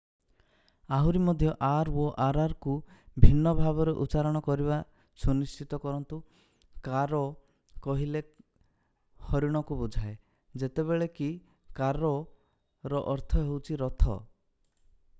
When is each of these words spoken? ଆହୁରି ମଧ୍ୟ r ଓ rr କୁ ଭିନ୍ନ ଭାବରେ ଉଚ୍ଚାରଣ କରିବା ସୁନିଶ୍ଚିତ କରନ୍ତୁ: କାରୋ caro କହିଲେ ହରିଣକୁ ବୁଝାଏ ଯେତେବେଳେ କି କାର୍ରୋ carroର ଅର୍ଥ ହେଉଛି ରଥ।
ଆହୁରି 0.95 1.19
ମଧ୍ୟ 1.25 1.49
r 1.65 1.91
ଓ 2.03 2.05
rr 2.27 2.53
କୁ 2.65 2.71
ଭିନ୍ନ 3.25 3.51
ଭାବରେ 3.59 3.93
ଉଚ୍ଚାରଣ 4.05 4.41
କରିବା 4.47 4.79
ସୁନିଶ୍ଚିତ 5.25 5.79
କରନ୍ତୁ: 5.83 6.19
କାରୋ 6.87 7.19
caro 7.19 7.85
କହିଲେ 7.89 8.23
ହରିଣକୁ 9.29 9.79
ବୁଝାଏ 9.85 10.15
ଯେତେବେଳେ 10.65 11.11
କି 11.21 11.31
କାର୍ରୋ 11.83 12.13
carroର 12.17 13.07
ଅର୍ଥ 13.15 13.47
ହେଉଛି 13.51 13.79
ରଥ। 13.87 14.21